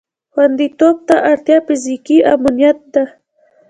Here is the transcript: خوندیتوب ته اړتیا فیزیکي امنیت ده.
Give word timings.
خوندیتوب 0.33 0.95
ته 1.07 1.15
اړتیا 1.31 1.57
فیزیکي 1.67 2.17
امنیت 2.33 2.79
ده. 2.93 3.03